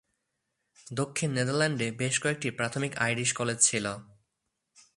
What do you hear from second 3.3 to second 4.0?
College ছিল।